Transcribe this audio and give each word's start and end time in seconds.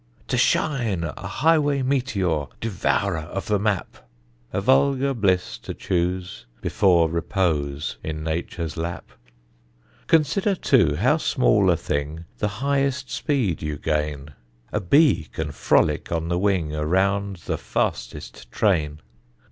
To 0.29 0.35
shine, 0.37 1.03
a 1.03 1.27
highway 1.27 1.83
meteor, 1.83 2.45
Devourer 2.59 3.19
of 3.19 3.45
the 3.45 3.59
map! 3.59 3.97
A 4.51 4.59
vulgar 4.59 5.13
bliss 5.13 5.59
to 5.59 5.75
choose 5.75 6.47
before 6.59 7.07
Repose 7.07 7.97
in 8.03 8.23
Nature's 8.23 8.77
lap! 8.77 9.11
Consider 10.07 10.55
too 10.55 10.95
how 10.95 11.17
small 11.17 11.69
a 11.69 11.77
thing 11.77 12.25
The 12.39 12.47
highest 12.65 13.11
speed 13.11 13.61
you 13.61 13.77
gain: 13.77 14.29
A 14.73 14.79
bee 14.81 15.27
can 15.31 15.51
frolic 15.51 16.11
on 16.11 16.29
the 16.29 16.39
wing 16.39 16.75
Around 16.75 17.35
the 17.45 17.59
fastest 17.59 18.51
train. 18.51 19.01